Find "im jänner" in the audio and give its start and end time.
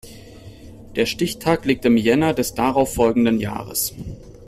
1.85-2.33